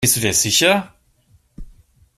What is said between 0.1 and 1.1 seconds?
du dir sicher?